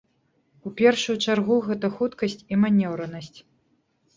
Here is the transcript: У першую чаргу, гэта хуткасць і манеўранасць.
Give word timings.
У 0.69 0.71
першую 0.79 1.15
чаргу, 1.25 1.57
гэта 1.67 1.91
хуткасць 1.99 2.37
і 2.55 2.61
манеўранасць. 2.63 3.39